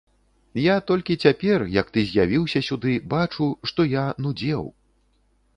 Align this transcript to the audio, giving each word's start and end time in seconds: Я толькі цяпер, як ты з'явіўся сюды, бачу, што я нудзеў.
Я 0.59 0.75
толькі 0.91 1.17
цяпер, 1.27 1.65
як 1.79 1.91
ты 1.97 2.05
з'явіўся 2.13 2.63
сюды, 2.71 2.97
бачу, 3.15 3.51
што 3.73 3.81
я 3.93 4.09
нудзеў. 4.27 4.67